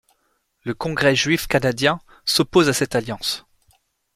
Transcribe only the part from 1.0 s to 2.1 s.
juif canadien